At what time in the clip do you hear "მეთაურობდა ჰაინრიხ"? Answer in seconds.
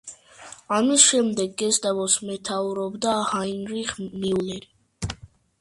2.29-3.93